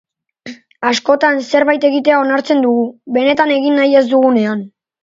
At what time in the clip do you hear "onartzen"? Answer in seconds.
2.25-2.67